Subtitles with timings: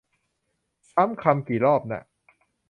[0.91, 2.03] ซ้ำคำกี่รอบน่ะ